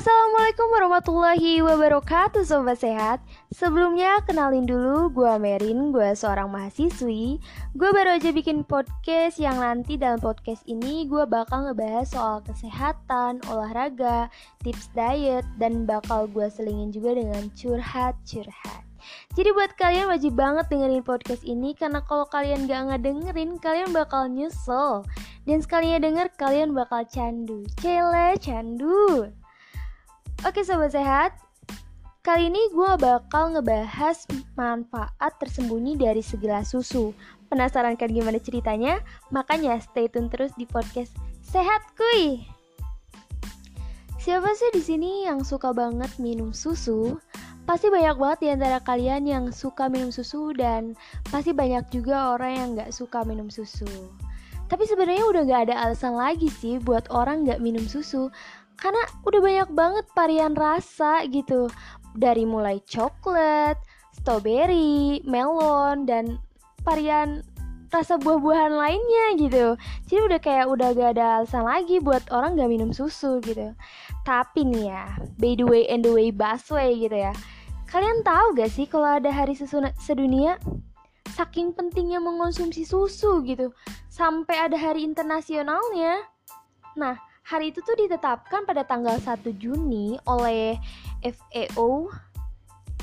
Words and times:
Assalamualaikum 0.00 0.68
warahmatullahi 0.72 1.60
wabarakatuh 1.60 2.48
Sobat 2.48 2.80
Sehat. 2.80 3.20
Sebelumnya 3.52 4.24
kenalin 4.24 4.64
dulu 4.64 5.12
gue 5.12 5.28
Merin, 5.36 5.92
gue 5.92 6.16
seorang 6.16 6.48
mahasiswi. 6.48 7.36
Gue 7.76 7.90
baru 7.92 8.16
aja 8.16 8.32
bikin 8.32 8.64
podcast 8.64 9.36
yang 9.36 9.60
nanti 9.60 10.00
dalam 10.00 10.16
podcast 10.16 10.64
ini 10.64 11.04
gue 11.04 11.28
bakal 11.28 11.68
ngebahas 11.68 12.08
soal 12.08 12.40
kesehatan, 12.48 13.44
olahraga, 13.52 14.32
tips 14.64 14.88
diet 14.96 15.44
Dan 15.60 15.84
bakal 15.84 16.24
gue 16.32 16.48
selingin 16.48 16.96
juga 16.96 17.20
dengan 17.20 17.52
curhat-curhat. 17.52 18.80
Jadi 19.36 19.52
buat 19.52 19.76
kalian 19.76 20.08
wajib 20.08 20.32
banget 20.32 20.64
dengerin 20.72 21.04
podcast 21.04 21.44
ini 21.44 21.76
Karena 21.76 22.00
kalau 22.08 22.24
kalian 22.24 22.64
gak 22.64 22.88
ngedengerin 22.88 23.60
kalian 23.60 23.92
bakal 23.92 24.32
nyesel. 24.32 25.04
Dan 25.44 25.60
sekalinya 25.60 26.00
denger 26.00 26.32
kalian 26.40 26.72
bakal 26.72 27.04
candu. 27.04 27.68
Cele 27.84 28.40
candu 28.40 29.28
Oke 30.50 30.66
sobat 30.66 30.90
sehat, 30.90 31.30
kali 32.26 32.50
ini 32.50 32.58
gue 32.74 32.92
bakal 32.98 33.54
ngebahas 33.54 34.26
manfaat 34.58 35.30
tersembunyi 35.38 35.94
dari 35.94 36.26
segelas 36.26 36.74
susu. 36.74 37.14
Penasaran 37.46 37.94
kan 37.94 38.10
gimana 38.10 38.42
ceritanya? 38.42 38.98
Makanya 39.30 39.78
stay 39.78 40.10
tune 40.10 40.26
terus 40.26 40.50
di 40.58 40.66
podcast 40.66 41.14
Sehat 41.38 41.86
Kuy. 41.94 42.42
Siapa 44.18 44.50
sih 44.58 44.74
di 44.74 44.82
sini 44.82 45.22
yang 45.22 45.46
suka 45.46 45.70
banget 45.70 46.10
minum 46.18 46.50
susu? 46.50 47.14
Pasti 47.62 47.86
banyak 47.86 48.18
banget 48.18 48.38
di 48.42 48.48
antara 48.50 48.82
kalian 48.82 49.30
yang 49.30 49.44
suka 49.54 49.86
minum 49.86 50.10
susu 50.10 50.50
dan 50.50 50.98
pasti 51.30 51.54
banyak 51.54 51.86
juga 51.94 52.34
orang 52.34 52.52
yang 52.58 52.68
gak 52.74 52.90
suka 52.90 53.22
minum 53.22 53.54
susu. 53.54 53.86
Tapi 54.66 54.82
sebenarnya 54.82 55.26
udah 55.30 55.42
gak 55.46 55.62
ada 55.70 55.78
alasan 55.82 56.18
lagi 56.18 56.50
sih 56.50 56.82
buat 56.82 57.06
orang 57.14 57.46
gak 57.46 57.62
minum 57.62 57.86
susu 57.86 58.34
karena 58.80 59.04
udah 59.28 59.40
banyak 59.44 59.70
banget 59.76 60.06
varian 60.16 60.56
rasa 60.56 61.22
gitu. 61.28 61.68
Dari 62.16 62.42
mulai 62.48 62.82
coklat, 62.88 63.76
strawberry, 64.16 65.22
melon 65.28 66.08
dan 66.08 66.40
varian 66.82 67.44
rasa 67.90 68.16
buah-buahan 68.16 68.72
lainnya 68.72 69.26
gitu. 69.36 69.66
Jadi 70.06 70.20
udah 70.30 70.40
kayak 70.40 70.66
udah 70.70 70.94
gak 70.94 71.10
ada 71.18 71.42
alasan 71.42 71.66
lagi 71.66 71.98
buat 71.98 72.22
orang 72.32 72.56
gak 72.56 72.70
minum 72.70 72.90
susu 72.94 73.42
gitu. 73.42 73.74
Tapi 74.24 74.64
nih 74.64 74.94
ya 74.94 75.04
by 75.36 75.52
the 75.58 75.66
way 75.66 75.84
and 75.90 76.06
the 76.06 76.10
way 76.10 76.30
busway 76.30 76.94
gitu 76.96 77.14
ya. 77.14 77.34
Kalian 77.90 78.22
tahu 78.22 78.54
gak 78.54 78.70
sih 78.70 78.86
kalau 78.86 79.18
ada 79.18 79.28
hari 79.28 79.58
susu 79.58 79.82
sedunia? 79.98 80.56
Saking 81.30 81.74
pentingnya 81.74 82.22
mengonsumsi 82.22 82.86
susu 82.86 83.42
gitu. 83.42 83.74
Sampai 84.06 84.56
ada 84.56 84.78
hari 84.78 85.02
internasionalnya. 85.02 86.26
Nah 86.94 87.29
Hari 87.50 87.74
itu 87.74 87.82
tuh 87.82 87.98
ditetapkan 87.98 88.62
pada 88.62 88.86
tanggal 88.86 89.18
1 89.18 89.42
Juni 89.58 90.14
oleh 90.22 90.78
FAO, 91.18 92.06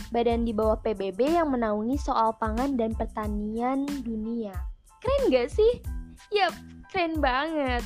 badan 0.08 0.48
di 0.48 0.56
bawah 0.56 0.80
PBB 0.80 1.36
yang 1.36 1.52
menaungi 1.52 2.00
soal 2.00 2.32
pangan 2.40 2.80
dan 2.80 2.96
pertanian 2.96 3.84
dunia. 4.08 4.56
Keren 5.04 5.36
gak 5.36 5.52
sih? 5.52 5.84
Yap, 6.32 6.56
keren 6.96 7.20
banget. 7.20 7.84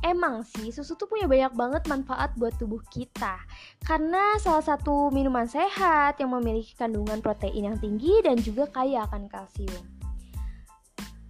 Emang 0.00 0.48
sih 0.48 0.72
susu 0.72 0.96
tuh 0.96 1.04
punya 1.04 1.28
banyak 1.28 1.52
banget 1.60 1.82
manfaat 1.86 2.34
buat 2.34 2.50
tubuh 2.58 2.82
kita 2.90 3.38
Karena 3.86 4.34
salah 4.42 4.58
satu 4.58 5.14
minuman 5.14 5.46
sehat 5.46 6.18
yang 6.18 6.34
memiliki 6.34 6.74
kandungan 6.74 7.22
protein 7.22 7.70
yang 7.70 7.78
tinggi 7.78 8.18
dan 8.26 8.34
juga 8.34 8.66
kaya 8.66 9.06
akan 9.06 9.30
kalsium 9.30 9.86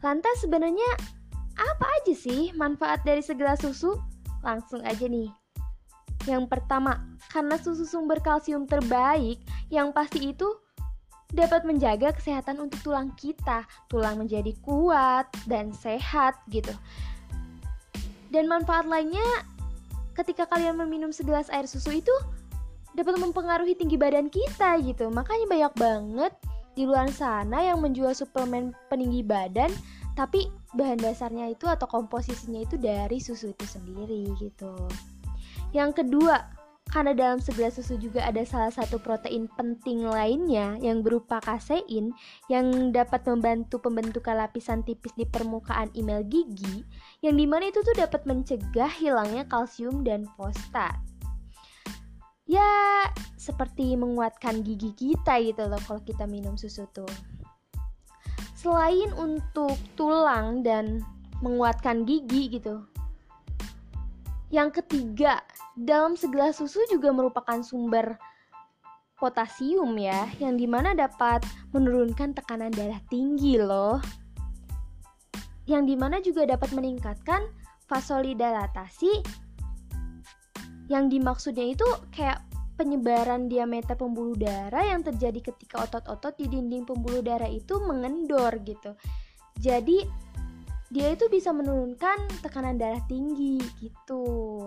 Lantas 0.01 0.41
sebenarnya 0.41 0.89
apa 1.53 1.85
aja 2.01 2.17
sih 2.17 2.49
manfaat 2.57 3.05
dari 3.05 3.21
segelas 3.21 3.61
susu? 3.61 3.93
Langsung 4.43 4.83
aja 4.83 5.07
nih. 5.07 5.31
Yang 6.27 6.47
pertama, 6.47 7.03
karena 7.34 7.59
susu 7.59 7.83
sumber 7.83 8.22
kalsium 8.22 8.66
terbaik, 8.69 9.43
yang 9.75 9.91
pasti 9.91 10.31
itu 10.31 10.47
dapat 11.33 11.65
menjaga 11.65 12.12
kesehatan 12.15 12.61
untuk 12.62 12.78
tulang 12.84 13.11
kita. 13.19 13.66
Tulang 13.91 14.21
menjadi 14.21 14.55
kuat 14.62 15.27
dan 15.49 15.75
sehat 15.75 16.39
gitu. 16.53 16.71
Dan 18.31 18.47
manfaat 18.47 18.87
lainnya 18.87 19.25
ketika 20.15 20.45
kalian 20.47 20.77
meminum 20.77 21.11
segelas 21.11 21.49
air 21.49 21.65
susu 21.65 22.00
itu 22.00 22.12
dapat 22.93 23.16
mempengaruhi 23.16 23.72
tinggi 23.77 23.97
badan 23.97 24.28
kita 24.28 24.78
gitu. 24.84 25.09
Makanya 25.09 25.47
banyak 25.49 25.75
banget 25.77 26.33
di 26.72 26.89
luar 26.89 27.09
sana 27.12 27.61
yang 27.61 27.81
menjual 27.81 28.12
suplemen 28.16 28.72
peninggi 28.89 29.21
badan 29.25 29.69
tapi 30.12 30.53
bahan 30.77 31.00
dasarnya 31.00 31.53
itu 31.53 31.65
atau 31.69 31.89
komposisinya 31.89 32.61
itu 32.65 32.77
dari 32.77 33.21
susu 33.21 33.53
itu 33.53 33.65
sendiri 33.65 34.28
gitu. 34.41 34.73
Yang 35.73 36.05
kedua, 36.05 36.53
karena 36.93 37.17
dalam 37.17 37.41
segelas 37.41 37.81
susu 37.81 37.97
juga 37.97 38.21
ada 38.21 38.45
salah 38.45 38.69
satu 38.69 39.01
protein 39.01 39.49
penting 39.56 40.05
lainnya 40.05 40.77
yang 40.84 41.01
berupa 41.01 41.41
kasein 41.41 42.12
yang 42.53 42.93
dapat 42.93 43.25
membantu 43.25 43.81
pembentukan 43.81 44.37
lapisan 44.37 44.84
tipis 44.84 45.17
di 45.17 45.25
permukaan 45.25 45.89
email 45.97 46.21
gigi 46.28 46.84
yang 47.25 47.41
di 47.41 47.49
mana 47.49 47.72
itu 47.72 47.81
tuh 47.81 47.97
dapat 47.97 48.28
mencegah 48.28 48.93
hilangnya 48.93 49.49
kalsium 49.49 50.05
dan 50.05 50.28
fosfat. 50.37 51.01
Ya, 52.45 53.09
seperti 53.41 53.97
menguatkan 53.97 54.61
gigi 54.61 54.93
kita 54.93 55.41
gitu 55.41 55.65
loh 55.65 55.81
kalau 55.89 56.05
kita 56.05 56.28
minum 56.28 56.61
susu 56.61 56.84
tuh. 56.93 57.09
Selain 58.62 59.11
untuk 59.19 59.75
tulang 59.99 60.62
dan 60.62 61.03
menguatkan 61.43 62.06
gigi 62.06 62.47
gitu. 62.47 62.87
Yang 64.55 64.78
ketiga, 64.78 65.43
dalam 65.75 66.15
segelas 66.15 66.62
susu 66.62 66.78
juga 66.87 67.11
merupakan 67.11 67.59
sumber 67.67 68.15
potasium 69.19 69.99
ya, 69.99 70.31
yang 70.39 70.55
di 70.55 70.71
mana 70.71 70.95
dapat 70.95 71.43
menurunkan 71.75 72.39
tekanan 72.39 72.71
darah 72.71 73.03
tinggi 73.11 73.59
loh. 73.59 73.99
Yang 75.67 75.83
di 75.91 75.95
mana 75.99 76.22
juga 76.22 76.47
dapat 76.47 76.71
meningkatkan 76.71 77.43
vasodilatasi 77.91 79.27
yang 80.87 81.11
dimaksudnya 81.11 81.75
itu 81.75 81.89
kayak 82.15 82.39
penyebaran 82.82 83.47
diameter 83.47 83.94
pembuluh 83.94 84.34
darah 84.34 84.82
yang 84.82 85.06
terjadi 85.06 85.54
ketika 85.54 85.87
otot-otot 85.87 86.34
di 86.34 86.50
dinding 86.50 86.82
pembuluh 86.82 87.22
darah 87.22 87.47
itu 87.47 87.78
mengendor 87.78 88.59
gitu. 88.66 88.98
Jadi 89.62 90.03
dia 90.91 91.15
itu 91.15 91.31
bisa 91.31 91.54
menurunkan 91.54 92.26
tekanan 92.42 92.75
darah 92.75 92.98
tinggi 93.06 93.62
gitu. 93.78 94.66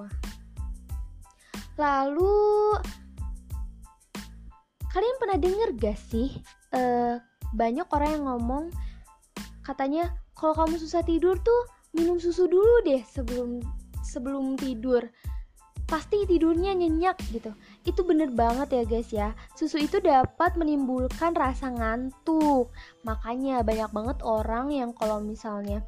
Lalu 1.76 2.40
kalian 4.96 5.18
pernah 5.20 5.36
denger 5.36 5.70
gak 5.76 6.00
sih 6.00 6.32
uh, 6.72 7.20
banyak 7.52 7.84
orang 7.92 8.10
yang 8.16 8.26
ngomong 8.32 8.72
katanya 9.60 10.16
kalau 10.32 10.56
kamu 10.56 10.80
susah 10.80 11.04
tidur 11.04 11.36
tuh 11.44 11.68
minum 11.92 12.16
susu 12.16 12.48
dulu 12.48 12.80
deh 12.88 13.04
sebelum 13.04 13.60
sebelum 14.08 14.56
tidur 14.56 15.04
pasti 15.86 16.26
tidurnya 16.26 16.74
nyenyak 16.74 17.18
gitu. 17.30 17.54
Itu 17.86 18.02
bener 18.02 18.34
banget 18.34 18.74
ya 18.74 18.84
guys 18.86 19.10
ya. 19.14 19.30
Susu 19.54 19.78
itu 19.78 20.02
dapat 20.02 20.58
menimbulkan 20.58 21.38
rasa 21.38 21.70
ngantuk. 21.70 22.74
Makanya 23.06 23.62
banyak 23.62 23.90
banget 23.94 24.18
orang 24.26 24.74
yang 24.74 24.92
kalau 24.98 25.22
misalnya 25.22 25.86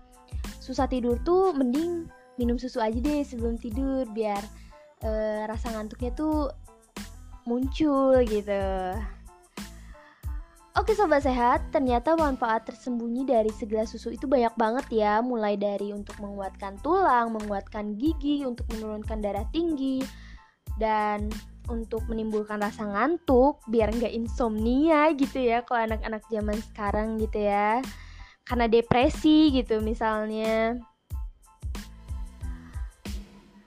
susah 0.62 0.86
tidur 0.86 1.18
tuh 1.26 1.56
mending 1.56 2.06
minum 2.38 2.62
susu 2.62 2.78
aja 2.78 2.98
deh 2.98 3.26
sebelum 3.26 3.58
tidur 3.58 4.06
biar 4.14 4.42
e, 5.02 5.10
rasa 5.50 5.74
ngantuknya 5.74 6.14
tuh 6.14 6.54
muncul 7.50 8.22
gitu. 8.28 8.94
Oke 10.78 10.94
sobat 10.94 11.26
sehat, 11.26 11.74
ternyata 11.74 12.14
manfaat 12.14 12.70
tersembunyi 12.70 13.26
dari 13.26 13.50
segelas 13.50 13.90
susu 13.90 14.14
itu 14.14 14.30
banyak 14.30 14.54
banget 14.54 14.86
ya. 14.94 15.26
Mulai 15.26 15.58
dari 15.58 15.90
untuk 15.90 16.14
menguatkan 16.22 16.78
tulang, 16.86 17.34
menguatkan 17.34 17.98
gigi, 17.98 18.46
untuk 18.46 18.70
menurunkan 18.70 19.18
darah 19.18 19.42
tinggi 19.50 20.06
Dan 20.78 21.34
untuk 21.66 22.06
menimbulkan 22.06 22.62
rasa 22.62 22.86
ngantuk 22.86 23.58
biar 23.66 23.90
nggak 23.90 24.14
insomnia 24.14 25.10
gitu 25.18 25.42
ya 25.42 25.66
Kalau 25.66 25.90
anak-anak 25.90 26.22
zaman 26.30 26.62
sekarang 26.70 27.18
gitu 27.18 27.42
ya. 27.42 27.82
Karena 28.46 28.70
depresi 28.70 29.50
gitu 29.58 29.82
misalnya. 29.82 30.78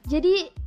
Jadi 0.07 0.60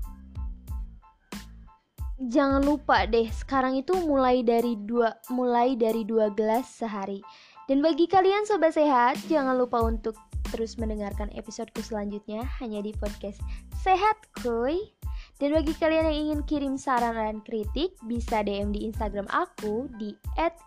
jangan 2.30 2.64
lupa 2.64 3.08
deh 3.10 3.28
sekarang 3.32 3.80
itu 3.80 3.96
mulai 4.06 4.46
dari 4.46 4.78
dua 4.78 5.16
mulai 5.34 5.76
dari 5.76 6.04
dua 6.08 6.32
gelas 6.32 6.68
sehari. 6.70 7.20
Dan 7.64 7.80
bagi 7.80 8.12
kalian 8.12 8.44
sobat 8.44 8.76
sehat 8.76 9.16
jangan 9.32 9.56
lupa 9.56 9.80
untuk 9.80 10.20
terus 10.52 10.76
mendengarkan 10.78 11.32
episodeku 11.34 11.82
selanjutnya 11.82 12.44
hanya 12.62 12.84
di 12.84 12.94
podcast 12.94 13.42
sehat 13.82 14.20
kuy 14.44 14.94
dan 15.42 15.56
bagi 15.56 15.74
kalian 15.82 16.14
yang 16.14 16.20
ingin 16.30 16.40
kirim 16.46 16.76
saran 16.78 17.16
dan 17.18 17.40
kritik 17.42 17.96
bisa 18.06 18.46
DM 18.46 18.70
di 18.70 18.86
Instagram 18.86 19.26
aku 19.34 19.90
di 19.98 20.14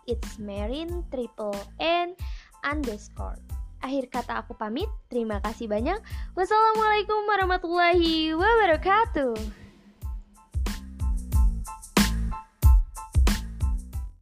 @itsmarin 0.09 1.05
triple 1.07 1.55
n 1.79 2.17
underscore 2.67 3.39
akhir 3.79 4.09
kata 4.09 4.43
aku 4.43 4.57
pamit 4.57 4.89
terima 5.07 5.37
kasih 5.39 5.69
banyak. 5.69 6.01
Wassalamualaikum 6.33 7.29
warahmatullahi 7.29 8.33
wabarakatuh 8.33 9.66